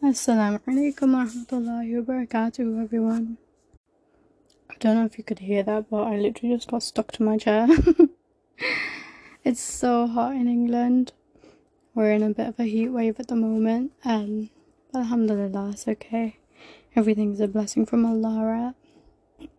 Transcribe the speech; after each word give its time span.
Assalamu 0.00 0.60
alaikum 0.60 1.10
warahmatullahi 1.10 1.90
wabarakatuh, 1.90 2.84
everyone. 2.84 3.36
I 4.70 4.74
don't 4.78 4.94
know 4.94 5.04
if 5.04 5.18
you 5.18 5.24
could 5.24 5.40
hear 5.40 5.64
that, 5.64 5.90
but 5.90 6.04
I 6.04 6.16
literally 6.16 6.54
just 6.54 6.70
got 6.70 6.84
stuck 6.84 7.10
to 7.12 7.24
my 7.24 7.36
chair. 7.36 7.66
it's 9.44 9.60
so 9.60 10.06
hot 10.06 10.36
in 10.36 10.46
England. 10.46 11.14
We're 11.96 12.12
in 12.12 12.22
a 12.22 12.30
bit 12.30 12.46
of 12.46 12.60
a 12.60 12.62
heat 12.62 12.90
wave 12.90 13.18
at 13.18 13.26
the 13.26 13.34
moment, 13.34 13.90
um, 14.04 14.12
and 14.12 14.50
alhamdulillah, 14.94 15.70
it's 15.70 15.88
okay. 15.88 16.36
Everything's 16.94 17.40
a 17.40 17.48
blessing 17.48 17.84
from 17.84 18.06
Allah, 18.06 18.74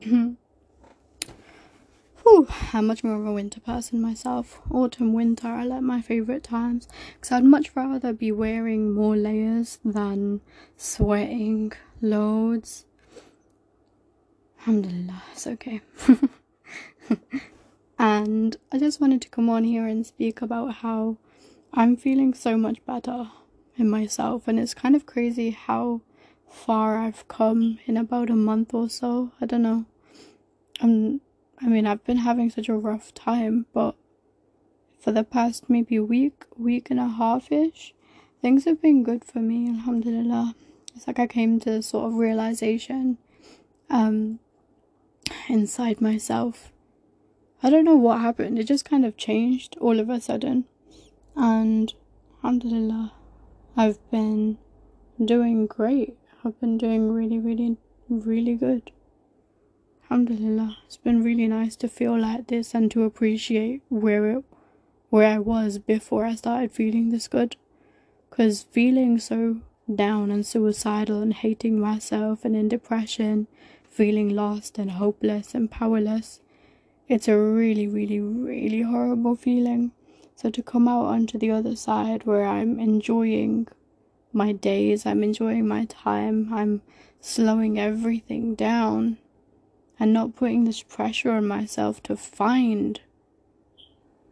right? 0.07 0.37
I'm 2.73 2.85
much 2.87 3.03
more 3.03 3.15
of 3.15 3.25
a 3.25 3.31
winter 3.33 3.59
person 3.59 4.01
myself. 4.01 4.61
Autumn, 4.69 5.13
winter 5.13 5.47
are 5.47 5.65
like 5.65 5.81
my 5.81 6.01
favourite 6.01 6.43
times 6.43 6.87
because 7.15 7.31
I'd 7.31 7.43
much 7.43 7.75
rather 7.75 8.13
be 8.13 8.31
wearing 8.31 8.93
more 8.93 9.15
layers 9.17 9.79
than 9.83 10.41
sweating 10.77 11.71
loads. 12.01 12.85
Alhamdulillah, 14.59 15.23
it's 15.31 15.47
okay. 15.47 15.81
and 17.99 18.57
I 18.71 18.77
just 18.77 19.01
wanted 19.01 19.21
to 19.23 19.29
come 19.29 19.49
on 19.49 19.63
here 19.63 19.87
and 19.87 20.05
speak 20.05 20.41
about 20.41 20.75
how 20.75 21.17
I'm 21.73 21.97
feeling 21.97 22.33
so 22.33 22.57
much 22.57 22.85
better 22.85 23.31
in 23.75 23.89
myself, 23.89 24.47
and 24.47 24.59
it's 24.59 24.73
kind 24.73 24.95
of 24.95 25.05
crazy 25.05 25.51
how 25.51 26.01
far 26.47 26.97
I've 26.97 27.27
come 27.27 27.79
in 27.85 27.97
about 27.97 28.29
a 28.29 28.35
month 28.35 28.73
or 28.73 28.89
so. 28.89 29.31
I 29.41 29.45
don't 29.45 29.63
know. 29.63 29.85
I'm 30.81 31.21
I 31.61 31.67
mean, 31.67 31.85
I've 31.85 32.03
been 32.05 32.17
having 32.17 32.49
such 32.49 32.69
a 32.69 32.75
rough 32.75 33.13
time, 33.13 33.65
but 33.73 33.95
for 34.99 35.11
the 35.11 35.23
past 35.23 35.69
maybe 35.69 35.99
week, 35.99 36.45
week 36.57 36.89
and 36.89 36.99
a 36.99 37.07
half 37.07 37.51
ish, 37.51 37.93
things 38.41 38.65
have 38.65 38.81
been 38.81 39.03
good 39.03 39.25
for 39.25 39.39
me, 39.39 39.67
alhamdulillah. 39.67 40.55
It's 40.95 41.07
like 41.07 41.19
I 41.19 41.27
came 41.27 41.59
to 41.61 41.81
sort 41.81 42.07
of 42.07 42.17
realization 42.17 43.17
um, 43.89 44.39
inside 45.47 46.01
myself. 46.01 46.71
I 47.61 47.69
don't 47.69 47.85
know 47.85 47.97
what 47.97 48.21
happened, 48.21 48.57
it 48.57 48.63
just 48.63 48.85
kind 48.85 49.05
of 49.05 49.17
changed 49.17 49.75
all 49.81 49.99
of 49.99 50.09
a 50.09 50.21
sudden. 50.21 50.65
And 51.35 51.93
alhamdulillah, 52.37 53.13
I've 53.75 53.99
been 54.11 54.57
doing 55.23 55.67
great. 55.67 56.17
I've 56.43 56.59
been 56.61 56.77
doing 56.77 57.11
really, 57.11 57.37
really, 57.37 57.77
really 58.09 58.55
good. 58.55 58.91
Alhamdulillah, 60.11 60.77
it's 60.87 60.97
been 60.97 61.21
really 61.21 61.47
nice 61.47 61.75
to 61.75 61.87
feel 61.87 62.19
like 62.19 62.47
this 62.47 62.73
and 62.73 62.89
to 62.89 63.03
appreciate 63.03 63.83
where 63.89 64.31
it, 64.31 64.43
where 65.11 65.27
I 65.27 65.37
was 65.37 65.77
before 65.77 66.25
I 66.25 66.33
started 66.33 66.71
feeling 66.71 67.11
this 67.11 67.27
good. 67.27 67.57
Cause 68.31 68.63
feeling 68.63 69.19
so 69.19 69.57
down 69.93 70.31
and 70.31 70.43
suicidal 70.43 71.21
and 71.21 71.35
hating 71.35 71.79
myself 71.79 72.43
and 72.43 72.55
in 72.55 72.69
depression, 72.69 73.45
feeling 73.87 74.29
lost 74.29 74.79
and 74.79 74.89
hopeless 74.91 75.53
and 75.53 75.69
powerless, 75.69 76.41
it's 77.07 77.27
a 77.27 77.37
really, 77.37 77.87
really, 77.87 78.19
really 78.19 78.81
horrible 78.81 79.35
feeling. 79.35 79.91
So 80.35 80.49
to 80.49 80.63
come 80.63 80.87
out 80.87 81.05
onto 81.05 81.37
the 81.37 81.51
other 81.51 81.75
side 81.75 82.25
where 82.25 82.47
I'm 82.47 82.79
enjoying 82.79 83.67
my 84.33 84.53
days, 84.53 85.05
I'm 85.05 85.23
enjoying 85.23 85.67
my 85.67 85.85
time, 85.85 86.51
I'm 86.51 86.81
slowing 87.21 87.77
everything 87.79 88.55
down 88.55 89.19
and 89.99 90.13
not 90.13 90.35
putting 90.35 90.63
this 90.63 90.81
pressure 90.81 91.31
on 91.31 91.47
myself 91.47 92.01
to 92.03 92.15
find 92.15 93.01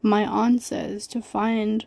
my 0.01 0.21
answers, 0.21 1.07
to 1.07 1.21
find 1.21 1.85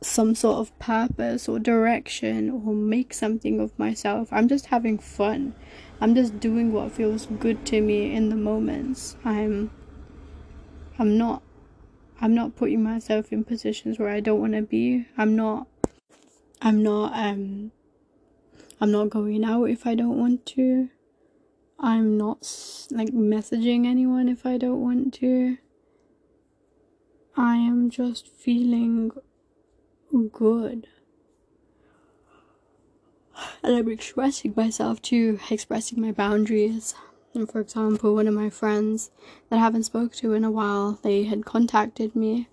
some 0.00 0.34
sort 0.34 0.58
of 0.58 0.78
purpose 0.78 1.48
or 1.48 1.58
direction 1.58 2.50
or 2.50 2.72
make 2.72 3.12
something 3.12 3.60
of 3.60 3.76
myself. 3.78 4.28
I'm 4.32 4.48
just 4.48 4.66
having 4.66 4.98
fun. 4.98 5.54
I'm 6.00 6.14
just 6.14 6.38
doing 6.38 6.72
what 6.72 6.92
feels 6.92 7.26
good 7.26 7.66
to 7.66 7.80
me 7.80 8.14
in 8.14 8.28
the 8.28 8.36
moments. 8.36 9.16
I'm 9.24 9.70
I'm 10.98 11.16
not 11.18 11.42
I'm 12.20 12.34
not 12.34 12.56
putting 12.56 12.82
myself 12.82 13.32
in 13.32 13.44
positions 13.44 13.98
where 13.98 14.08
I 14.08 14.20
don't 14.20 14.40
want 14.40 14.54
to 14.54 14.62
be. 14.62 15.06
I'm 15.16 15.34
not 15.34 15.66
I'm 16.62 16.82
not 16.82 17.12
um 17.14 17.72
I'm 18.80 18.92
not 18.92 19.10
going 19.10 19.44
out 19.44 19.64
if 19.64 19.86
I 19.86 19.94
don't 19.94 20.18
want 20.18 20.46
to. 20.46 20.90
I'm 21.80 22.16
not 22.18 22.40
like 22.90 23.10
messaging 23.10 23.86
anyone 23.86 24.28
if 24.28 24.44
I 24.44 24.58
don't 24.58 24.80
want 24.80 25.14
to. 25.14 25.58
I 27.36 27.56
am 27.56 27.88
just 27.88 28.26
feeling 28.26 29.12
good. 30.32 30.88
And 33.62 33.76
I'm 33.76 33.88
expressing 33.88 34.54
myself 34.56 35.00
too, 35.00 35.38
expressing 35.50 36.00
my 36.00 36.10
boundaries. 36.10 36.96
And 37.34 37.48
for 37.48 37.60
example, 37.60 38.14
one 38.14 38.26
of 38.26 38.34
my 38.34 38.50
friends 38.50 39.10
that 39.48 39.56
I 39.56 39.60
haven't 39.60 39.84
spoke 39.84 40.14
to 40.16 40.32
in 40.32 40.42
a 40.42 40.50
while, 40.50 40.98
they 41.02 41.24
had 41.24 41.44
contacted 41.44 42.16
me 42.16 42.48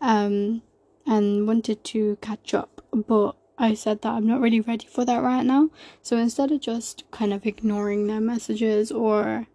um, 0.00 0.62
and 1.04 1.48
wanted 1.48 1.82
to 1.84 2.16
catch 2.20 2.54
up, 2.54 2.82
but 2.92 3.34
I 3.58 3.74
said 3.74 4.02
that 4.02 4.12
I'm 4.12 4.26
not 4.26 4.40
really 4.40 4.60
ready 4.60 4.86
for 4.86 5.04
that 5.04 5.22
right 5.22 5.44
now. 5.44 5.70
So 6.02 6.16
instead 6.16 6.52
of 6.52 6.60
just 6.60 7.04
kind 7.10 7.32
of 7.32 7.46
ignoring 7.46 8.06
their 8.06 8.20
messages 8.20 8.92
or 8.92 9.46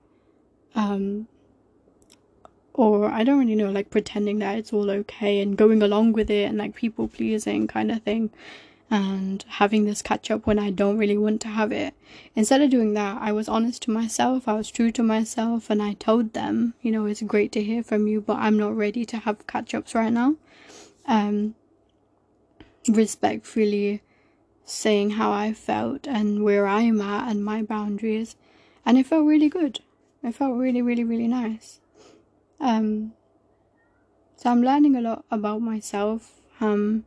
um 0.76 1.28
or 2.74 3.06
I 3.10 3.24
don't 3.24 3.40
really 3.40 3.56
know, 3.56 3.72
like 3.72 3.92
pretending 3.92 4.40
that 4.40 4.58
it's 4.58 4.74
all 4.74 4.90
okay 4.90 5.40
and 5.42 5.56
going 5.58 5.84
along 5.84 6.14
with 6.14 6.30
it 6.30 6.50
and 6.50 6.58
like 6.58 6.76
people 6.76 7.08
pleasing 7.08 7.68
kind 7.68 7.92
of 7.92 8.02
thing 8.02 8.32
and 8.90 9.44
having 9.48 9.86
this 9.86 10.02
catch 10.02 10.30
up 10.30 10.46
when 10.46 10.60
I 10.60 10.70
don't 10.70 10.98
really 10.98 11.18
want 11.18 11.42
to 11.42 11.48
have 11.48 11.72
it. 11.72 11.94
Instead 12.36 12.62
of 12.62 12.70
doing 12.70 12.94
that, 12.94 13.22
I 13.22 13.32
was 13.32 13.48
honest 13.48 13.82
to 13.84 13.92
myself, 13.92 14.48
I 14.48 14.54
was 14.54 14.70
true 14.70 14.92
to 14.92 15.02
myself, 15.02 15.70
and 15.70 15.82
I 15.82 15.94
told 15.94 16.34
them, 16.34 16.76
you 16.82 16.92
know, 16.92 17.06
it's 17.06 17.22
great 17.24 17.52
to 17.54 17.64
hear 17.64 17.82
from 17.82 18.08
you, 18.08 18.22
but 18.22 18.38
I'm 18.38 18.58
not 18.58 18.76
ready 18.76 19.06
to 19.06 19.18
have 19.18 19.48
catch 19.48 19.74
ups 19.74 19.96
right 19.96 20.14
now. 20.14 20.36
Um, 21.08 21.56
respectfully 22.88 24.02
saying 24.66 25.12
how 25.12 25.32
I 25.32 25.54
felt 25.54 26.08
and 26.08 26.44
where 26.44 26.68
I'm 26.68 27.02
at 27.02 27.30
and 27.30 27.44
my 27.44 27.62
boundaries. 27.62 28.36
And 28.86 28.98
it 28.98 29.06
felt 29.06 29.26
really 29.26 29.50
good. 29.50 29.80
It 30.24 30.36
felt 30.36 30.58
really, 30.58 30.82
really, 30.82 31.04
really 31.04 31.28
nice. 31.28 31.80
Um, 32.60 33.14
so 34.38 34.50
I'm 34.50 34.64
learning 34.64 34.96
a 34.96 35.02
lot 35.02 35.26
about 35.32 35.62
myself. 35.62 36.42
I'm 36.60 37.06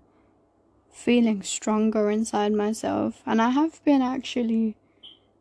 feeling 0.91 1.43
stronger 1.43 2.11
inside 2.11 2.53
myself. 2.53 3.23
And 3.27 3.41
I 3.41 3.51
have 3.51 3.83
been 3.85 4.03
actually, 4.03 4.77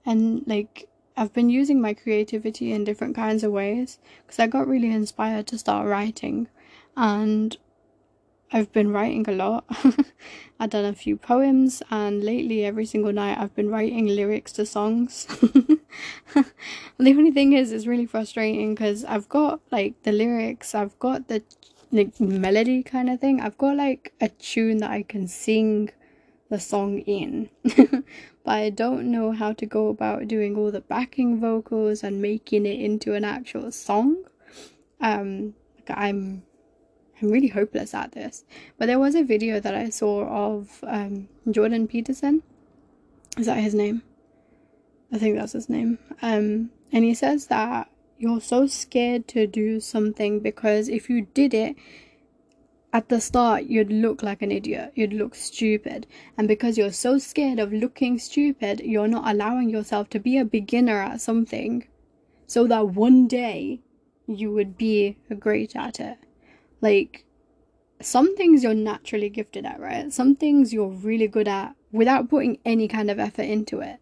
and 0.06 0.44
like, 0.46 0.90
I've 1.18 1.34
been 1.34 1.50
using 1.50 1.80
my 1.80 1.94
creativity 1.94 2.74
in 2.74 2.84
different 2.84 3.16
kinds 3.16 3.44
of 3.44 3.52
ways 3.52 4.00
because 4.26 4.40
I 4.40 4.48
got 4.48 4.68
really 4.68 4.92
inspired 4.92 5.48
to 5.48 5.58
start 5.58 5.88
writing. 5.88 6.50
And 6.98 7.58
I've 8.56 8.72
been 8.72 8.94
writing 8.94 9.26
a 9.28 9.34
lot. 9.34 9.66
I've 10.62 10.70
done 10.70 10.86
a 10.86 10.94
few 10.94 11.18
poems, 11.18 11.84
and 11.92 12.24
lately, 12.24 12.64
every 12.64 12.86
single 12.86 13.12
night, 13.12 13.38
I've 13.38 13.54
been 13.54 13.70
writing 13.70 14.08
lyrics 14.08 14.54
to 14.54 14.66
songs. 14.66 15.26
the 16.34 16.46
only 16.98 17.32
thing 17.32 17.52
is, 17.52 17.74
it's 17.74 17.86
really 17.86 18.06
frustrating 18.06 18.74
because 18.74 19.04
I've 19.04 19.28
got 19.28 19.60
like 19.72 20.02
the 20.04 20.14
lyrics, 20.14 20.74
I've 20.74 20.98
got 21.00 21.28
the 21.28 21.44
like 21.92 22.18
melody 22.22 22.82
kind 22.82 23.10
of 23.10 23.20
thing, 23.20 23.42
I've 23.42 23.58
got 23.58 23.76
like 23.76 24.14
a 24.22 24.30
tune 24.30 24.78
that 24.78 24.90
I 24.90 25.04
can 25.04 25.28
sing 25.28 25.92
the 26.50 26.58
song 26.58 27.00
in, 27.00 27.50
but 27.76 28.06
I 28.46 28.70
don't 28.70 29.12
know 29.12 29.34
how 29.34 29.52
to 29.52 29.66
go 29.66 29.90
about 29.90 30.30
doing 30.30 30.56
all 30.56 30.72
the 30.72 30.80
backing 30.80 31.42
vocals 31.42 32.04
and 32.06 32.22
making 32.22 32.66
it 32.66 32.80
into 32.80 33.16
an 33.16 33.26
actual 33.26 33.70
song. 33.74 34.24
Um, 35.02 35.56
like 35.76 35.98
I'm 35.98 36.44
I'm 37.22 37.30
really 37.30 37.48
hopeless 37.48 37.94
at 37.94 38.12
this. 38.12 38.44
But 38.78 38.88
there 38.88 39.00
was 39.00 39.16
a 39.16 39.24
video 39.24 39.60
that 39.60 39.74
I 39.74 39.90
saw 39.90 40.26
of 40.26 40.84
um, 40.84 41.30
Jordan 41.50 41.88
Peterson. 41.88 42.44
Is 43.38 43.46
that 43.46 43.58
his 43.58 43.74
name? 43.74 44.02
I 45.12 45.18
think 45.18 45.38
that's 45.38 45.54
his 45.54 45.70
name. 45.70 46.00
Um, 46.22 46.72
and 46.92 47.04
he 47.04 47.14
says 47.14 47.48
that 47.48 47.90
you're 48.18 48.42
so 48.42 48.68
scared 48.68 49.28
to 49.30 49.48
do 49.48 49.80
something 49.80 50.40
because 50.40 50.90
if 50.90 51.10
you 51.10 51.28
did 51.34 51.54
it 51.54 51.76
at 52.94 53.10
the 53.10 53.20
start, 53.20 53.64
you'd 53.64 53.92
look 53.92 54.24
like 54.24 54.42
an 54.42 54.52
idiot. 54.52 54.92
You'd 54.96 55.14
look 55.14 55.36
stupid. 55.36 56.08
And 56.38 56.48
because 56.48 56.78
you're 56.78 56.92
so 56.92 57.18
scared 57.18 57.60
of 57.60 57.74
looking 57.74 58.18
stupid, 58.20 58.80
you're 58.80 59.08
not 59.08 59.30
allowing 59.30 59.70
yourself 59.70 60.10
to 60.12 60.20
be 60.20 60.38
a 60.38 60.46
beginner 60.46 61.02
at 61.02 61.22
something 61.22 61.88
so 62.48 62.68
that 62.68 62.90
one 62.90 63.28
day 63.28 63.82
you 64.28 64.52
would 64.52 64.78
be 64.78 65.18
a 65.30 65.36
great 65.36 65.76
at 65.76 66.00
it. 66.00 66.18
Like, 66.86 67.26
some 68.00 68.36
things 68.36 68.64
you're 68.64 68.76
naturally 68.76 69.30
gifted 69.30 69.66
at, 69.66 69.80
right? 69.80 70.14
Some 70.14 70.36
things 70.36 70.72
you're 70.72 70.88
really 71.10 71.28
good 71.28 71.48
at 71.48 71.76
without 71.92 72.30
putting 72.30 72.60
any 72.64 72.88
kind 72.88 73.10
of 73.10 73.20
effort 73.20 73.48
into 73.58 73.80
it. 73.80 73.98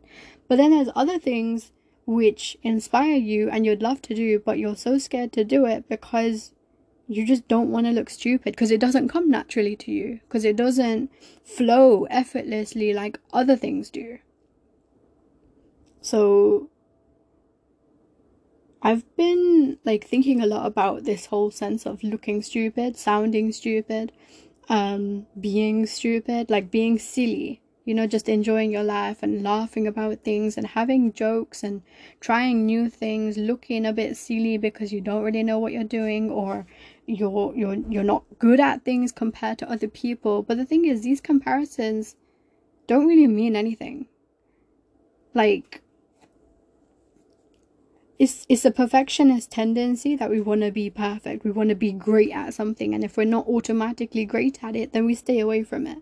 But 0.49 0.57
then 0.57 0.71
there's 0.71 0.89
other 0.93 1.17
things 1.17 1.71
which 2.05 2.57
inspire 2.61 3.15
you 3.15 3.49
and 3.49 3.65
you'd 3.65 3.81
love 3.81 4.01
to 4.03 4.13
do, 4.13 4.39
but 4.39 4.59
you're 4.59 4.75
so 4.75 4.97
scared 4.97 5.31
to 5.33 5.45
do 5.45 5.65
it 5.65 5.87
because 5.87 6.53
you 7.07 7.25
just 7.25 7.47
don't 7.47 7.71
want 7.71 7.85
to 7.85 7.93
look 7.93 8.09
stupid 8.09 8.53
because 8.53 8.71
it 8.71 8.81
doesn't 8.81 9.07
come 9.07 9.29
naturally 9.29 9.75
to 9.77 9.91
you 9.91 10.19
because 10.27 10.43
it 10.43 10.57
doesn't 10.57 11.09
flow 11.43 12.03
effortlessly 12.09 12.93
like 12.93 13.19
other 13.31 13.55
things 13.55 13.89
do. 13.89 14.17
So 16.01 16.69
I've 18.83 19.03
been 19.15 19.79
like 19.85 20.05
thinking 20.05 20.41
a 20.41 20.45
lot 20.45 20.67
about 20.67 21.05
this 21.05 21.27
whole 21.27 21.49
sense 21.49 21.85
of 21.87 22.03
looking 22.03 22.43
stupid, 22.43 22.97
sounding 22.97 23.51
stupid, 23.51 24.11
um 24.69 25.25
being 25.39 25.85
stupid, 25.87 26.49
like 26.51 26.69
being 26.69 26.99
silly 26.99 27.63
you 27.85 27.93
know, 27.93 28.07
just 28.07 28.29
enjoying 28.29 28.71
your 28.71 28.83
life 28.83 29.21
and 29.23 29.43
laughing 29.43 29.87
about 29.87 30.23
things 30.23 30.57
and 30.57 30.67
having 30.67 31.11
jokes 31.11 31.63
and 31.63 31.81
trying 32.21 32.65
new 32.65 32.89
things, 32.89 33.37
looking 33.37 33.85
a 33.85 33.91
bit 33.91 34.15
silly 34.15 34.57
because 34.57 34.93
you 34.93 35.01
don't 35.01 35.23
really 35.23 35.43
know 35.43 35.59
what 35.59 35.73
you're 35.73 35.83
doing 35.83 36.29
or 36.31 36.65
you're 37.05 37.53
you're 37.55 37.75
you're 37.89 38.03
not 38.03 38.23
good 38.39 38.59
at 38.61 38.85
things 38.85 39.11
compared 39.11 39.57
to 39.57 39.69
other 39.69 39.89
people. 39.89 40.43
But 40.43 40.57
the 40.57 40.65
thing 40.65 40.85
is 40.85 41.01
these 41.01 41.19
comparisons 41.19 42.15
don't 42.87 43.05
really 43.07 43.27
mean 43.27 43.55
anything. 43.55 44.07
Like 45.33 45.82
it's 48.23 48.45
it's 48.47 48.63
a 48.63 48.71
perfectionist 48.71 49.51
tendency 49.51 50.15
that 50.15 50.29
we 50.29 50.39
want 50.39 50.61
to 50.61 50.71
be 50.71 50.89
perfect. 50.89 51.43
We 51.43 51.51
want 51.51 51.69
to 51.69 51.75
be 51.75 51.91
great 51.91 52.31
at 52.31 52.53
something 52.53 52.93
and 52.93 53.03
if 53.03 53.17
we're 53.17 53.25
not 53.25 53.47
automatically 53.47 54.23
great 54.25 54.63
at 54.63 54.75
it, 54.75 54.93
then 54.93 55.05
we 55.05 55.13
stay 55.13 55.39
away 55.39 55.63
from 55.63 55.85
it. 55.87 55.97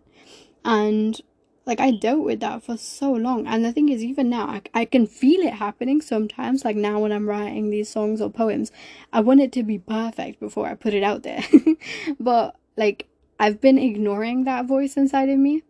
And 0.63 1.19
like 1.65 1.79
I 1.79 1.91
dealt 1.91 2.23
with 2.23 2.39
that 2.41 2.63
for 2.63 2.77
so 2.77 3.11
long. 3.11 3.47
And 3.47 3.65
the 3.65 3.71
thing 3.71 3.89
is, 3.89 4.03
even 4.03 4.29
now, 4.29 4.45
I, 4.45 4.61
I 4.73 4.85
can 4.85 5.07
feel 5.07 5.41
it 5.41 5.53
happening 5.53 6.01
sometimes. 6.01 6.65
Like 6.65 6.75
now, 6.75 6.99
when 6.99 7.11
I'm 7.11 7.29
writing 7.29 7.69
these 7.69 7.89
songs 7.89 8.21
or 8.21 8.29
poems, 8.29 8.71
I 9.13 9.21
want 9.21 9.41
it 9.41 9.51
to 9.53 9.63
be 9.63 9.79
perfect 9.79 10.39
before 10.39 10.67
I 10.67 10.75
put 10.75 10.93
it 10.93 11.03
out 11.03 11.23
there. 11.23 11.43
but 12.19 12.55
like, 12.77 13.07
I've 13.39 13.61
been 13.61 13.77
ignoring 13.77 14.43
that 14.45 14.65
voice 14.65 14.97
inside 14.97 15.29
of 15.29 15.37
me. 15.37 15.63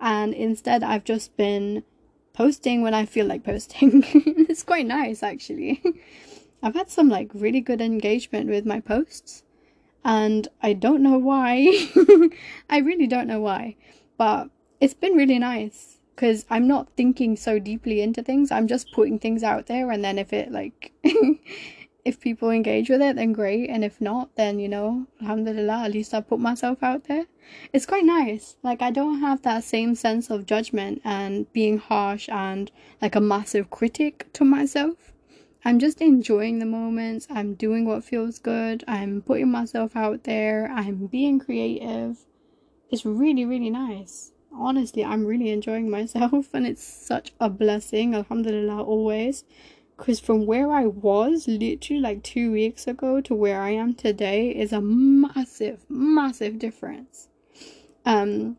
And 0.00 0.34
instead, 0.34 0.82
I've 0.82 1.04
just 1.04 1.36
been 1.36 1.82
posting 2.38 2.82
when 2.82 2.94
I 2.94 3.04
feel 3.04 3.26
like 3.26 3.42
posting. 3.42 4.04
it's 4.48 4.62
quite 4.62 4.86
nice, 4.86 5.24
actually. 5.24 5.82
I've 6.62 6.74
had 6.76 6.88
some 6.88 7.08
like 7.08 7.30
really 7.34 7.60
good 7.60 7.80
engagement 7.80 8.48
with 8.48 8.64
my 8.64 8.78
posts. 8.78 9.42
And 10.04 10.46
I 10.62 10.72
don't 10.72 11.02
know 11.02 11.18
why. 11.18 11.66
I 12.70 12.78
really 12.78 13.08
don't 13.08 13.26
know 13.26 13.40
why. 13.40 13.74
But 14.16 14.50
it's 14.80 14.94
been 14.94 15.14
really 15.14 15.40
nice 15.40 15.98
because 16.14 16.46
I'm 16.48 16.68
not 16.68 16.88
thinking 16.96 17.36
so 17.36 17.58
deeply 17.58 18.00
into 18.00 18.22
things. 18.22 18.52
I'm 18.52 18.68
just 18.68 18.92
putting 18.92 19.18
things 19.18 19.42
out 19.42 19.66
there, 19.66 19.90
and 19.90 20.04
then 20.04 20.16
if 20.16 20.32
it 20.32 20.52
like, 20.52 20.92
if 22.08 22.18
people 22.18 22.48
engage 22.50 22.88
with 22.88 23.02
it, 23.02 23.16
then 23.16 23.32
great, 23.32 23.68
and 23.68 23.84
if 23.84 24.00
not, 24.00 24.34
then 24.34 24.58
you 24.58 24.68
know, 24.68 25.06
alhamdulillah, 25.20 25.84
at 25.84 25.92
least 25.92 26.14
I 26.14 26.22
put 26.22 26.40
myself 26.40 26.82
out 26.82 27.04
there. 27.04 27.26
It's 27.72 27.84
quite 27.84 28.06
nice. 28.06 28.56
Like 28.62 28.80
I 28.80 28.90
don't 28.90 29.20
have 29.20 29.42
that 29.42 29.62
same 29.62 29.94
sense 29.94 30.30
of 30.30 30.46
judgment 30.46 31.02
and 31.04 31.52
being 31.52 31.76
harsh 31.76 32.28
and 32.30 32.70
like 33.02 33.14
a 33.14 33.20
massive 33.20 33.70
critic 33.70 34.26
to 34.32 34.44
myself. 34.44 35.12
I'm 35.66 35.78
just 35.78 36.00
enjoying 36.00 36.58
the 36.60 36.66
moments. 36.66 37.26
I'm 37.28 37.54
doing 37.54 37.84
what 37.84 38.04
feels 38.04 38.38
good. 38.38 38.84
I'm 38.88 39.20
putting 39.20 39.50
myself 39.50 39.94
out 39.94 40.24
there. 40.24 40.70
I'm 40.72 41.08
being 41.08 41.38
creative. 41.38 42.24
It's 42.90 43.04
really, 43.04 43.44
really 43.44 43.70
nice 43.70 44.32
honestly, 44.58 45.04
I'm 45.04 45.24
really 45.24 45.50
enjoying 45.50 45.90
myself 45.98 46.54
and 46.54 46.66
it's 46.66 46.82
such 46.82 47.32
a 47.40 47.48
blessing, 47.48 48.14
alhamdulillah, 48.14 48.82
always. 48.82 49.44
Because 49.98 50.20
from 50.20 50.46
where 50.46 50.72
I 50.72 50.86
was 50.86 51.46
literally 51.46 52.00
like 52.00 52.22
two 52.22 52.52
weeks 52.52 52.86
ago 52.86 53.20
to 53.20 53.34
where 53.34 53.60
I 53.60 53.70
am 53.70 53.94
today 53.94 54.48
is 54.50 54.72
a 54.72 54.80
massive, 54.80 55.84
massive 55.90 56.58
difference. 56.58 57.28
Um, 58.06 58.56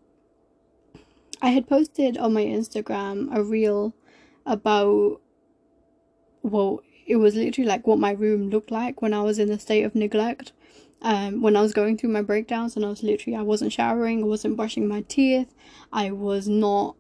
I 1.41 1.50
had 1.50 1.68
posted 1.68 2.18
on 2.18 2.33
my 2.33 2.44
Instagram 2.44 3.36
a 3.36 3.41
reel 3.41 3.95
about, 4.45 5.21
well, 6.44 6.81
it 7.07 7.15
was 7.15 7.36
literally 7.36 7.68
like 7.68 7.88
what 7.88 7.97
my 8.00 8.12
room 8.12 8.50
looked 8.50 8.69
like 8.69 9.01
when 9.01 9.13
I 9.13 9.21
was 9.21 9.39
in 9.39 9.50
a 9.50 9.57
state 9.57 9.83
of 9.83 9.95
neglect 9.95 10.51
um, 11.01 11.42
when 11.42 11.56
I 11.56 11.62
was 11.62 11.74
going 11.74 11.97
through 11.97 12.09
my 12.09 12.21
breakdowns 12.21 12.75
and 12.75 12.85
I 12.85 12.89
was 12.89 13.03
literally 13.03 13.38
I 13.38 13.42
wasn't 13.42 13.74
showering, 13.74 14.24
I 14.24 14.27
wasn't 14.27 14.57
brushing 14.57 14.88
my 14.88 15.01
teeth, 15.01 15.53
I 15.92 16.12
was 16.12 16.47
not 16.47 16.95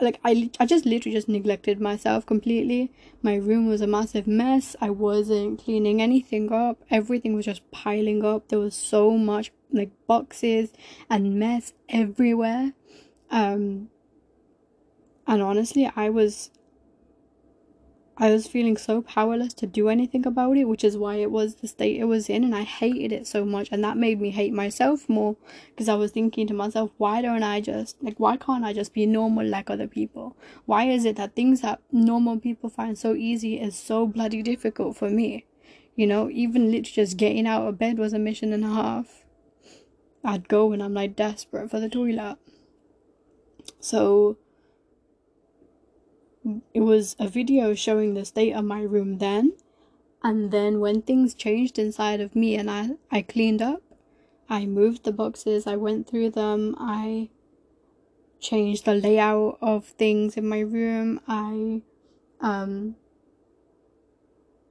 like 0.00 0.20
I 0.24 0.50
I 0.60 0.66
just 0.66 0.86
literally 0.86 1.16
just 1.16 1.28
neglected 1.28 1.80
myself 1.80 2.26
completely. 2.26 2.92
My 3.22 3.34
room 3.36 3.68
was 3.68 3.80
a 3.80 3.86
massive 3.86 4.26
mess. 4.26 4.76
I 4.80 4.90
wasn't 4.90 5.64
cleaning 5.64 6.00
anything 6.00 6.52
up. 6.52 6.82
Everything 6.90 7.34
was 7.34 7.46
just 7.46 7.68
piling 7.70 8.24
up. 8.24 8.48
There 8.48 8.58
was 8.58 8.74
so 8.74 9.12
much 9.12 9.52
like 9.72 9.90
boxes 10.06 10.72
and 11.10 11.38
mess 11.38 11.72
everywhere. 11.88 12.74
Um 13.30 13.90
and 15.26 15.42
honestly, 15.42 15.90
I 15.94 16.08
was 16.08 16.50
I 18.20 18.32
was 18.32 18.48
feeling 18.48 18.76
so 18.76 19.00
powerless 19.00 19.54
to 19.54 19.66
do 19.66 19.88
anything 19.88 20.26
about 20.26 20.56
it, 20.56 20.64
which 20.64 20.82
is 20.82 20.96
why 20.96 21.16
it 21.16 21.30
was 21.30 21.54
the 21.54 21.68
state 21.68 22.00
it 22.00 22.06
was 22.06 22.28
in, 22.28 22.42
and 22.42 22.52
I 22.54 22.64
hated 22.64 23.12
it 23.12 23.28
so 23.28 23.44
much, 23.44 23.68
and 23.70 23.82
that 23.84 23.96
made 23.96 24.20
me 24.20 24.30
hate 24.30 24.52
myself 24.52 25.08
more 25.08 25.36
because 25.70 25.88
I 25.88 25.94
was 25.94 26.10
thinking 26.10 26.48
to 26.48 26.54
myself, 26.54 26.90
why 26.96 27.22
don't 27.22 27.44
I 27.44 27.60
just 27.60 28.02
like, 28.02 28.18
why 28.18 28.36
can't 28.36 28.64
I 28.64 28.72
just 28.72 28.92
be 28.92 29.06
normal 29.06 29.46
like 29.46 29.70
other 29.70 29.86
people? 29.86 30.36
Why 30.66 30.88
is 30.88 31.04
it 31.04 31.14
that 31.14 31.36
things 31.36 31.60
that 31.60 31.80
normal 31.92 32.40
people 32.40 32.68
find 32.68 32.98
so 32.98 33.14
easy 33.14 33.60
is 33.60 33.76
so 33.78 34.04
bloody 34.04 34.42
difficult 34.42 34.96
for 34.96 35.08
me? 35.08 35.46
You 35.94 36.08
know, 36.08 36.28
even 36.28 36.72
literally 36.72 36.82
just 36.82 37.16
getting 37.16 37.46
out 37.46 37.68
of 37.68 37.78
bed 37.78 37.98
was 37.98 38.12
a 38.12 38.18
mission 38.18 38.52
and 38.52 38.64
a 38.64 38.68
half. 38.68 39.24
I'd 40.24 40.48
go 40.48 40.66
when 40.66 40.82
I'm 40.82 40.94
like 40.94 41.14
desperate 41.14 41.70
for 41.70 41.78
the 41.78 41.88
toilet. 41.88 42.36
So 43.78 44.38
it 46.74 46.80
was 46.80 47.16
a 47.18 47.28
video 47.28 47.74
showing 47.74 48.14
the 48.14 48.24
state 48.24 48.52
of 48.52 48.64
my 48.64 48.82
room 48.82 49.18
then 49.18 49.52
and 50.22 50.50
then 50.50 50.80
when 50.80 51.02
things 51.02 51.34
changed 51.34 51.78
inside 51.78 52.20
of 52.20 52.34
me 52.34 52.56
and 52.56 52.70
I, 52.70 52.90
I 53.10 53.22
cleaned 53.22 53.62
up 53.62 53.82
i 54.48 54.66
moved 54.66 55.04
the 55.04 55.12
boxes 55.12 55.66
i 55.66 55.76
went 55.76 56.08
through 56.08 56.30
them 56.30 56.74
i 56.78 57.28
changed 58.40 58.84
the 58.84 58.94
layout 58.94 59.58
of 59.60 59.86
things 59.86 60.36
in 60.36 60.48
my 60.48 60.60
room 60.60 61.20
i 61.26 61.82
um 62.40 62.96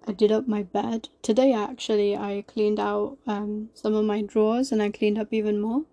i 0.07 0.13
did 0.13 0.31
up 0.31 0.47
my 0.47 0.63
bed. 0.63 1.09
Today 1.21 1.51
actually 1.53 2.15
i 2.15 2.43
cleaned 2.47 2.79
out 2.79 3.17
um 3.27 3.69
some 3.73 3.93
of 3.93 4.05
my 4.05 4.21
drawers 4.21 4.71
and 4.71 4.81
i 4.81 4.89
cleaned 4.89 5.19
up 5.19 5.33
even 5.33 5.59
more. 5.59 5.83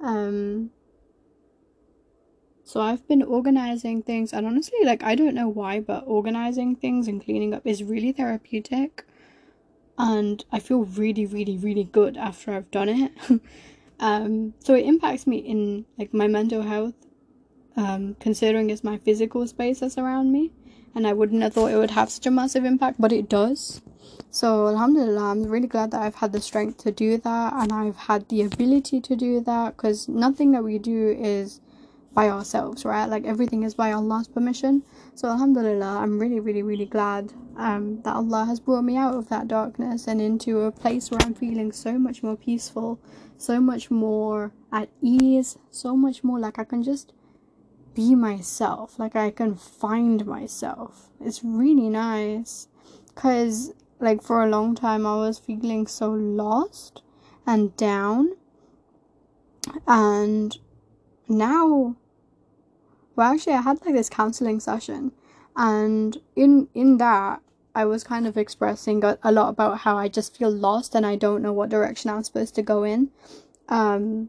Um 0.00 0.70
so 2.66 2.80
I've 2.80 3.06
been 3.06 3.22
organizing 3.22 4.02
things, 4.02 4.32
and 4.32 4.46
honestly, 4.46 4.78
like, 4.84 5.02
I 5.04 5.14
don't 5.14 5.34
know 5.34 5.48
why, 5.48 5.80
but 5.80 6.04
organizing 6.06 6.74
things 6.74 7.06
and 7.06 7.22
cleaning 7.22 7.52
up 7.52 7.66
is 7.66 7.84
really 7.84 8.10
therapeutic. 8.10 9.04
And 9.98 10.42
I 10.50 10.60
feel 10.60 10.84
really, 10.84 11.26
really, 11.26 11.58
really 11.58 11.84
good 11.84 12.16
after 12.16 12.52
I've 12.52 12.70
done 12.70 12.88
it. 12.88 13.12
um, 14.00 14.54
so 14.60 14.74
it 14.74 14.86
impacts 14.86 15.26
me 15.26 15.36
in 15.36 15.84
like 15.98 16.14
my 16.14 16.26
mental 16.26 16.62
health, 16.62 16.94
um, 17.76 18.16
considering 18.18 18.70
it's 18.70 18.82
my 18.82 18.96
physical 18.96 19.46
space 19.46 19.80
that's 19.80 19.98
around 19.98 20.32
me. 20.32 20.50
And 20.94 21.06
I 21.06 21.12
wouldn't 21.12 21.42
have 21.42 21.52
thought 21.52 21.70
it 21.70 21.76
would 21.76 21.90
have 21.90 22.10
such 22.10 22.26
a 22.26 22.30
massive 22.30 22.64
impact, 22.64 22.98
but 22.98 23.12
it 23.12 23.28
does. 23.28 23.82
So 24.30 24.68
Alhamdulillah, 24.68 25.30
I'm 25.30 25.44
really 25.44 25.68
glad 25.68 25.90
that 25.90 26.00
I've 26.02 26.16
had 26.16 26.32
the 26.32 26.40
strength 26.40 26.78
to 26.78 26.90
do 26.90 27.18
that 27.18 27.52
and 27.52 27.72
I've 27.72 27.96
had 27.96 28.28
the 28.30 28.42
ability 28.42 29.00
to 29.02 29.16
do 29.16 29.40
that 29.40 29.76
because 29.76 30.08
nothing 30.08 30.52
that 30.52 30.64
we 30.64 30.78
do 30.78 31.16
is 31.18 31.60
by 32.14 32.28
ourselves, 32.28 32.84
right? 32.84 33.06
Like 33.06 33.24
everything 33.24 33.64
is 33.64 33.74
by 33.74 33.92
Allah's 33.92 34.28
permission. 34.28 34.82
So 35.14 35.28
Alhamdulillah, 35.28 35.98
I'm 35.98 36.18
really, 36.18 36.40
really, 36.40 36.62
really 36.62 36.86
glad 36.86 37.32
um, 37.56 38.00
that 38.02 38.14
Allah 38.14 38.44
has 38.44 38.60
brought 38.60 38.82
me 38.82 38.96
out 38.96 39.14
of 39.14 39.28
that 39.28 39.48
darkness 39.48 40.06
and 40.06 40.20
into 40.20 40.60
a 40.60 40.72
place 40.72 41.10
where 41.10 41.20
I'm 41.22 41.34
feeling 41.34 41.72
so 41.72 41.98
much 41.98 42.22
more 42.22 42.36
peaceful, 42.36 43.00
so 43.36 43.60
much 43.60 43.90
more 43.90 44.52
at 44.72 44.88
ease, 45.02 45.58
so 45.70 45.96
much 45.96 46.22
more 46.22 46.38
like 46.38 46.58
I 46.58 46.64
can 46.64 46.82
just 46.82 47.12
be 47.94 48.14
myself, 48.14 48.98
like 48.98 49.16
I 49.16 49.30
can 49.30 49.54
find 49.54 50.24
myself. 50.26 51.10
It's 51.20 51.42
really 51.44 51.88
nice 51.88 52.68
because, 53.06 53.72
like, 54.00 54.22
for 54.22 54.42
a 54.42 54.48
long 54.48 54.74
time 54.74 55.06
I 55.06 55.16
was 55.16 55.38
feeling 55.38 55.86
so 55.86 56.10
lost 56.10 57.02
and 57.46 57.76
down, 57.76 58.36
and 59.86 60.56
now 61.28 61.96
well 63.16 63.32
actually 63.32 63.52
i 63.52 63.60
had 63.60 63.84
like 63.84 63.94
this 63.94 64.08
counseling 64.08 64.60
session 64.60 65.12
and 65.56 66.18
in 66.36 66.68
in 66.74 66.98
that 66.98 67.40
i 67.74 67.84
was 67.84 68.04
kind 68.04 68.26
of 68.26 68.36
expressing 68.36 69.02
a, 69.04 69.18
a 69.22 69.32
lot 69.32 69.48
about 69.48 69.78
how 69.78 69.96
i 69.96 70.08
just 70.08 70.36
feel 70.36 70.50
lost 70.50 70.94
and 70.94 71.06
i 71.06 71.16
don't 71.16 71.42
know 71.42 71.52
what 71.52 71.68
direction 71.68 72.10
i'm 72.10 72.22
supposed 72.22 72.54
to 72.54 72.62
go 72.62 72.82
in 72.84 73.10
um 73.68 74.28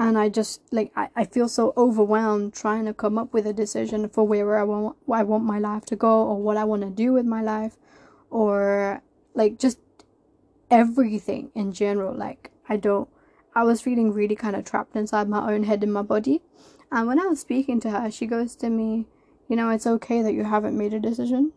and 0.00 0.16
I 0.16 0.28
just 0.28 0.60
like 0.70 0.92
I, 0.94 1.08
I 1.16 1.24
feel 1.24 1.48
so 1.48 1.72
overwhelmed 1.76 2.54
trying 2.54 2.84
to 2.84 2.94
come 2.94 3.18
up 3.18 3.32
with 3.32 3.48
a 3.48 3.52
decision 3.52 4.08
for 4.08 4.24
where 4.24 4.56
I 4.56 4.62
want 4.62 4.96
I 5.12 5.24
want 5.24 5.42
my 5.42 5.58
life 5.58 5.86
to 5.86 5.96
go 5.96 6.22
or 6.22 6.40
what 6.40 6.56
I 6.56 6.62
want 6.62 6.82
to 6.82 6.88
do 6.90 7.12
with 7.12 7.26
my 7.26 7.42
life 7.42 7.76
or 8.30 9.02
like 9.34 9.58
just 9.58 9.78
everything 10.70 11.50
in 11.54 11.72
general. 11.72 12.14
Like, 12.14 12.50
I 12.68 12.76
don't, 12.76 13.08
I 13.54 13.64
was 13.64 13.80
feeling 13.80 14.12
really 14.12 14.36
kind 14.36 14.56
of 14.56 14.64
trapped 14.64 14.96
inside 14.96 15.28
my 15.28 15.52
own 15.52 15.64
head 15.64 15.82
and 15.82 15.92
my 15.92 16.02
body. 16.02 16.42
And 16.90 17.06
when 17.06 17.20
I 17.20 17.26
was 17.26 17.40
speaking 17.40 17.80
to 17.80 17.90
her, 17.90 18.10
she 18.10 18.26
goes 18.26 18.56
to 18.56 18.70
me, 18.70 19.06
You 19.48 19.56
know, 19.56 19.70
it's 19.70 19.86
okay 19.86 20.22
that 20.22 20.34
you 20.34 20.44
haven't 20.44 20.76
made 20.76 20.94
a 20.94 21.00
decision. 21.00 21.52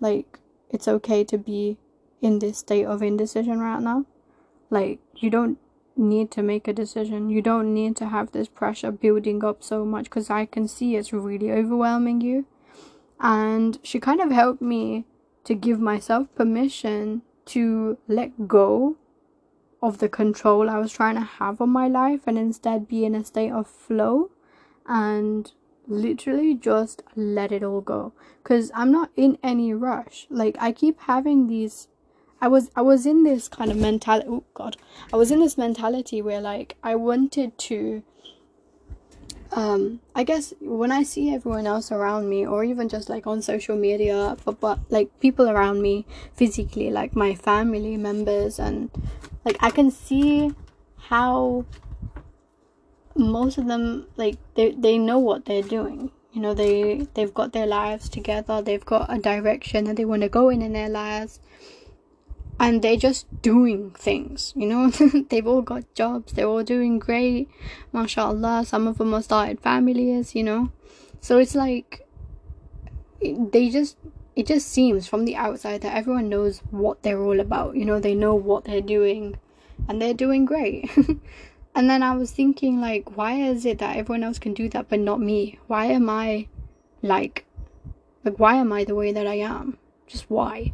Like, 0.00 0.38
it's 0.70 0.88
okay 0.88 1.24
to 1.24 1.38
be 1.38 1.78
in 2.20 2.38
this 2.38 2.58
state 2.58 2.84
of 2.84 3.02
indecision 3.02 3.60
right 3.60 3.82
now. 3.82 4.06
Like, 4.70 5.00
you 5.16 5.30
don't 5.30 5.58
need 5.96 6.30
to 6.32 6.42
make 6.42 6.68
a 6.68 6.72
decision. 6.72 7.30
You 7.30 7.42
don't 7.42 7.74
need 7.74 7.96
to 7.96 8.08
have 8.08 8.32
this 8.32 8.48
pressure 8.48 8.90
building 8.90 9.44
up 9.44 9.62
so 9.62 9.84
much 9.84 10.04
because 10.04 10.30
I 10.30 10.46
can 10.46 10.68
see 10.68 10.96
it's 10.96 11.12
really 11.12 11.50
overwhelming 11.50 12.20
you. 12.20 12.46
And 13.20 13.78
she 13.82 14.00
kind 14.00 14.20
of 14.20 14.30
helped 14.30 14.62
me 14.62 15.04
to 15.44 15.54
give 15.54 15.80
myself 15.80 16.28
permission 16.34 17.22
to 17.46 17.98
let 18.08 18.48
go 18.48 18.96
of 19.82 19.98
the 19.98 20.08
control 20.08 20.68
I 20.68 20.78
was 20.78 20.92
trying 20.92 21.16
to 21.16 21.22
have 21.22 21.60
on 21.60 21.70
my 21.70 21.88
life 21.88 22.20
and 22.26 22.38
instead 22.38 22.88
be 22.88 23.04
in 23.04 23.14
a 23.14 23.24
state 23.24 23.50
of 23.50 23.66
flow 23.66 24.30
and 24.90 25.52
literally 25.86 26.54
just 26.54 27.02
let 27.14 27.52
it 27.52 27.62
all 27.62 27.80
go 27.80 28.12
because 28.42 28.70
I'm 28.74 28.90
not 28.92 29.10
in 29.16 29.38
any 29.42 29.72
rush. 29.72 30.26
Like 30.28 30.56
I 30.60 30.72
keep 30.72 31.00
having 31.02 31.46
these 31.46 31.88
I 32.42 32.48
was 32.48 32.70
I 32.74 32.82
was 32.82 33.06
in 33.06 33.22
this 33.22 33.48
kind 33.48 33.70
of 33.70 33.76
mentality 33.76 34.28
oh 34.28 34.44
god. 34.52 34.76
I 35.12 35.16
was 35.16 35.30
in 35.30 35.40
this 35.40 35.56
mentality 35.56 36.20
where 36.20 36.40
like 36.40 36.76
I 36.82 36.96
wanted 36.96 37.56
to 37.70 38.02
um 39.52 40.00
I 40.14 40.24
guess 40.24 40.52
when 40.60 40.90
I 40.90 41.04
see 41.04 41.32
everyone 41.34 41.66
else 41.66 41.92
around 41.92 42.28
me 42.28 42.44
or 42.46 42.64
even 42.64 42.88
just 42.88 43.08
like 43.08 43.26
on 43.26 43.42
social 43.42 43.76
media 43.76 44.36
but, 44.44 44.60
but 44.60 44.78
like 44.90 45.20
people 45.20 45.48
around 45.48 45.82
me 45.82 46.04
physically 46.34 46.90
like 46.90 47.14
my 47.14 47.34
family 47.34 47.96
members 47.96 48.58
and 48.58 48.90
like 49.44 49.56
I 49.60 49.70
can 49.70 49.90
see 49.90 50.52
how 50.96 51.64
most 53.16 53.58
of 53.58 53.66
them 53.66 54.06
like 54.16 54.36
they 54.54 54.72
they 54.72 54.98
know 54.98 55.18
what 55.18 55.44
they're 55.44 55.62
doing. 55.62 56.10
You 56.32 56.40
know 56.40 56.54
they 56.54 57.06
they've 57.14 57.34
got 57.34 57.52
their 57.52 57.66
lives 57.66 58.08
together. 58.08 58.62
They've 58.62 58.84
got 58.84 59.12
a 59.12 59.18
direction 59.18 59.84
that 59.84 59.96
they 59.96 60.04
want 60.04 60.22
to 60.22 60.28
go 60.28 60.48
in 60.48 60.62
in 60.62 60.72
their 60.72 60.88
lives. 60.88 61.40
And 62.58 62.82
they're 62.82 62.96
just 62.96 63.26
doing 63.40 63.90
things 63.92 64.52
you 64.54 64.66
know? 64.66 64.90
They've 65.30 65.46
all 65.46 65.62
got 65.62 65.94
jobs. 65.94 66.34
They're 66.34 66.46
all 66.46 66.62
doing 66.62 66.98
great. 66.98 67.48
Mashallah 67.90 68.64
some 68.66 68.86
of 68.86 68.98
them 68.98 69.14
have 69.14 69.24
started 69.24 69.60
families 69.60 70.34
you 70.34 70.44
know? 70.44 70.70
So 71.22 71.38
it's 71.38 71.54
like 71.54 72.06
they 73.22 73.70
just 73.70 73.96
it 74.36 74.46
just 74.46 74.68
seems 74.68 75.06
from 75.06 75.24
the 75.24 75.36
outside 75.36 75.80
that 75.80 75.96
everyone 75.96 76.28
knows 76.28 76.58
what 76.70 77.02
they're 77.02 77.22
all 77.22 77.40
about. 77.40 77.76
You 77.76 77.86
know 77.86 77.98
they 77.98 78.14
know 78.14 78.34
what 78.34 78.64
they're 78.64 78.82
doing. 78.82 79.38
And 79.88 80.00
they're 80.00 80.12
doing 80.12 80.44
great 80.44 80.90
And 81.74 81.88
then 81.88 82.02
I 82.02 82.16
was 82.16 82.30
thinking, 82.32 82.80
like, 82.80 83.16
why 83.16 83.34
is 83.34 83.64
it 83.64 83.78
that 83.78 83.96
everyone 83.96 84.24
else 84.24 84.38
can 84.38 84.54
do 84.54 84.68
that 84.70 84.88
but 84.88 85.00
not 85.00 85.20
me? 85.20 85.58
Why 85.66 85.86
am 85.86 86.10
I 86.10 86.48
like, 87.02 87.46
like, 88.24 88.38
why 88.38 88.56
am 88.56 88.72
I 88.72 88.84
the 88.84 88.94
way 88.94 89.12
that 89.12 89.26
I 89.26 89.34
am? 89.34 89.78
Just 90.06 90.28
why? 90.28 90.72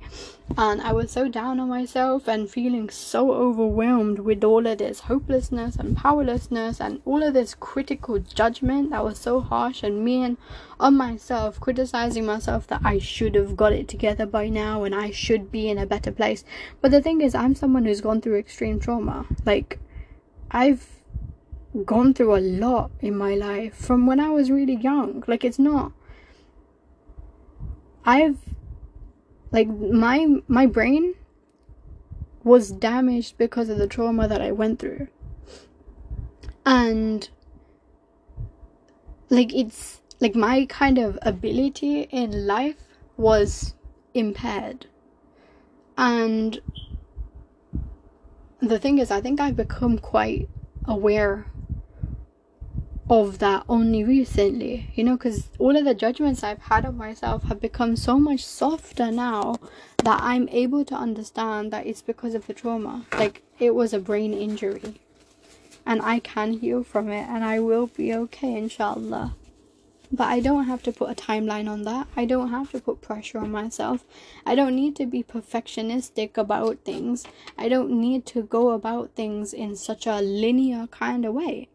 And 0.56 0.80
I 0.80 0.94
was 0.94 1.10
so 1.10 1.28
down 1.28 1.60
on 1.60 1.68
myself 1.68 2.26
and 2.26 2.48
feeling 2.48 2.88
so 2.88 3.32
overwhelmed 3.32 4.20
with 4.20 4.42
all 4.42 4.66
of 4.66 4.78
this 4.78 5.00
hopelessness 5.00 5.76
and 5.76 5.94
powerlessness 5.94 6.80
and 6.80 7.02
all 7.04 7.22
of 7.22 7.34
this 7.34 7.54
critical 7.54 8.18
judgment 8.18 8.88
that 8.90 9.04
was 9.04 9.18
so 9.18 9.40
harsh 9.40 9.82
and 9.82 10.02
mean 10.02 10.38
on 10.80 10.96
myself, 10.96 11.60
criticizing 11.60 12.24
myself 12.24 12.66
that 12.68 12.80
I 12.82 12.98
should 12.98 13.34
have 13.34 13.58
got 13.58 13.74
it 13.74 13.88
together 13.88 14.24
by 14.24 14.48
now 14.48 14.84
and 14.84 14.94
I 14.94 15.10
should 15.10 15.52
be 15.52 15.68
in 15.68 15.76
a 15.76 15.84
better 15.84 16.10
place. 16.10 16.42
But 16.80 16.90
the 16.90 17.02
thing 17.02 17.20
is, 17.20 17.34
I'm 17.34 17.54
someone 17.54 17.84
who's 17.84 18.00
gone 18.00 18.22
through 18.22 18.38
extreme 18.38 18.80
trauma. 18.80 19.26
Like, 19.44 19.78
I've 20.50 20.86
gone 21.84 22.14
through 22.14 22.36
a 22.36 22.40
lot 22.40 22.90
in 23.00 23.16
my 23.16 23.34
life 23.34 23.74
from 23.74 24.06
when 24.06 24.20
I 24.20 24.30
was 24.30 24.50
really 24.50 24.76
young. 24.76 25.22
Like 25.26 25.44
it's 25.44 25.58
not 25.58 25.92
I've 28.06 28.38
like 29.50 29.66
my 29.68 30.26
my 30.46 30.66
brain 30.66 31.14
was 32.44 32.70
damaged 32.70 33.36
because 33.36 33.68
of 33.68 33.78
the 33.78 33.88
trauma 33.88 34.28
that 34.28 34.40
I 34.40 34.52
went 34.52 34.78
through. 34.78 35.08
And 36.64 37.28
like 39.28 39.52
it's 39.52 40.00
like 40.20 40.36
my 40.36 40.66
kind 40.66 40.98
of 40.98 41.18
ability 41.22 42.02
in 42.02 42.46
life 42.46 42.76
was 43.16 43.74
impaired. 44.14 44.86
And 45.98 46.60
the 48.60 48.78
thing 48.78 48.98
is, 48.98 49.10
I 49.10 49.20
think 49.20 49.40
I've 49.40 49.56
become 49.56 49.98
quite 49.98 50.48
aware 50.86 51.46
of 53.08 53.38
that 53.38 53.64
only 53.68 54.02
recently, 54.02 54.90
you 54.94 55.04
know, 55.04 55.16
because 55.16 55.48
all 55.58 55.76
of 55.76 55.84
the 55.84 55.94
judgments 55.94 56.42
I've 56.42 56.62
had 56.62 56.84
of 56.84 56.96
myself 56.96 57.44
have 57.44 57.60
become 57.60 57.94
so 57.94 58.18
much 58.18 58.44
softer 58.44 59.12
now 59.12 59.56
that 59.98 60.20
I'm 60.22 60.48
able 60.48 60.84
to 60.86 60.94
understand 60.94 61.72
that 61.72 61.86
it's 61.86 62.02
because 62.02 62.34
of 62.34 62.46
the 62.46 62.54
trauma. 62.54 63.06
Like, 63.12 63.42
it 63.58 63.75
was 63.75 63.92
a 63.92 64.00
brain 64.00 64.34
injury, 64.34 65.00
and 65.84 66.02
I 66.02 66.18
can 66.18 66.54
heal 66.54 66.82
from 66.82 67.08
it, 67.10 67.28
and 67.28 67.44
I 67.44 67.60
will 67.60 67.86
be 67.86 68.12
okay, 68.12 68.56
inshallah. 68.56 69.34
But 70.12 70.28
I 70.28 70.40
don't 70.40 70.64
have 70.64 70.82
to 70.84 70.92
put 70.92 71.10
a 71.10 71.14
timeline 71.14 71.68
on 71.68 71.82
that. 71.82 72.06
I 72.16 72.25
don't 72.25 72.50
have 72.50 72.70
to 72.72 72.80
put 72.80 73.00
pressure 73.00 73.38
on 73.38 73.50
myself. 73.50 74.04
I 74.44 74.54
don't 74.54 74.76
need 74.76 74.94
to 74.96 75.06
be 75.06 75.22
perfectionistic 75.22 76.36
about 76.36 76.78
things. 76.84 77.25
I 77.58 77.68
don't 77.68 77.90
need 77.90 78.25
to 78.26 78.42
go 78.42 78.70
about 78.70 79.10
things 79.14 79.52
in 79.52 79.75
such 79.76 80.06
a 80.06 80.20
linear 80.20 80.86
kind 80.88 81.25
of 81.25 81.34
way. 81.34 81.68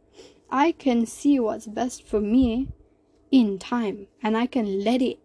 I 0.50 0.72
can 0.74 1.06
see 1.06 1.40
what's 1.40 1.68
best 1.68 2.04
for 2.04 2.20
me 2.20 2.70
in 3.32 3.58
time 3.58 4.08
and 4.22 4.36
I 4.36 4.46
can 4.46 4.84
let 4.84 5.02
it 5.02 5.20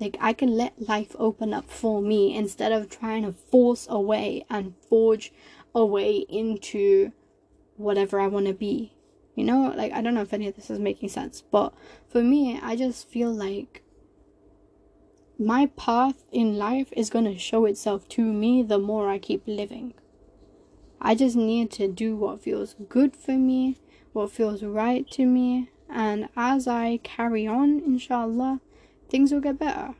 like 0.00 0.16
I 0.20 0.32
can 0.32 0.56
let 0.56 0.88
life 0.88 1.14
open 1.16 1.54
up 1.54 1.70
for 1.70 2.02
me 2.02 2.36
instead 2.36 2.72
of 2.72 2.90
trying 2.90 3.22
to 3.22 3.32
force 3.32 3.86
a 3.88 4.00
way 4.00 4.44
and 4.50 4.74
forge 4.88 5.32
a 5.76 5.86
way 5.86 6.16
into 6.28 7.12
whatever 7.76 8.18
I 8.18 8.26
want 8.26 8.46
to 8.46 8.52
be. 8.52 8.94
You 9.34 9.44
know, 9.44 9.72
like 9.76 9.92
I 9.92 10.02
don't 10.02 10.14
know 10.14 10.22
if 10.22 10.34
any 10.34 10.48
of 10.48 10.56
this 10.56 10.70
is 10.70 10.78
making 10.78 11.08
sense, 11.08 11.42
but 11.50 11.72
for 12.08 12.22
me, 12.22 12.60
I 12.62 12.76
just 12.76 13.08
feel 13.08 13.32
like 13.32 13.82
my 15.38 15.66
path 15.76 16.24
in 16.30 16.58
life 16.58 16.92
is 16.92 17.10
going 17.10 17.24
to 17.24 17.38
show 17.38 17.64
itself 17.64 18.08
to 18.10 18.22
me 18.22 18.62
the 18.62 18.78
more 18.78 19.08
I 19.08 19.18
keep 19.18 19.42
living. 19.46 19.94
I 21.00 21.14
just 21.14 21.34
need 21.34 21.70
to 21.72 21.88
do 21.88 22.14
what 22.14 22.42
feels 22.42 22.76
good 22.88 23.16
for 23.16 23.32
me, 23.32 23.78
what 24.12 24.30
feels 24.30 24.62
right 24.62 25.10
to 25.12 25.26
me, 25.26 25.70
and 25.90 26.28
as 26.36 26.68
I 26.68 26.98
carry 27.02 27.46
on, 27.46 27.80
inshallah, 27.80 28.60
things 29.08 29.32
will 29.32 29.40
get 29.40 29.58
better. 29.58 29.94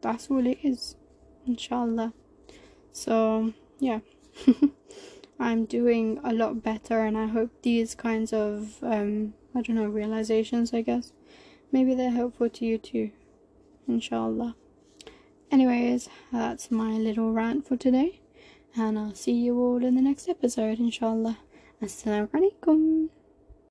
That's 0.00 0.30
all 0.30 0.46
it 0.46 0.58
is, 0.62 0.96
inshallah. 1.46 2.12
So, 2.92 3.52
yeah. 3.78 4.00
I'm 5.38 5.66
doing 5.66 6.18
a 6.24 6.32
lot 6.32 6.62
better, 6.62 7.00
and 7.00 7.16
I 7.16 7.26
hope 7.26 7.50
these 7.62 7.94
kinds 7.94 8.32
of, 8.32 8.76
um, 8.82 9.34
I 9.54 9.62
don't 9.62 9.76
know, 9.76 9.86
realizations, 9.86 10.72
I 10.72 10.80
guess, 10.82 11.12
maybe 11.70 11.94
they're 11.94 12.10
helpful 12.10 12.48
to 12.48 12.64
you 12.64 12.78
too, 12.78 13.10
inshallah. 13.86 14.56
Anyways, 15.50 16.08
that's 16.32 16.70
my 16.70 16.92
little 16.92 17.32
rant 17.32 17.66
for 17.66 17.76
today, 17.76 18.20
and 18.74 18.98
I'll 18.98 19.14
see 19.14 19.32
you 19.32 19.58
all 19.58 19.84
in 19.84 19.94
the 19.94 20.02
next 20.02 20.28
episode, 20.28 20.78
inshallah. 20.78 21.38
Assalamu 21.82 22.30
alaikum. 22.30 23.08